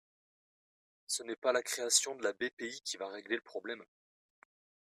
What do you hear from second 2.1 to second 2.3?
de